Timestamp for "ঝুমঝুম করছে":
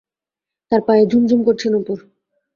1.11-1.67